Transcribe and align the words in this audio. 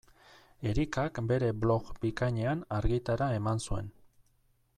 Erikak 0.69 1.19
bere 1.31 1.49
blog 1.65 1.93
bikainean 2.07 2.65
argitara 2.79 3.31
eman 3.41 3.63
zuen. 3.69 3.95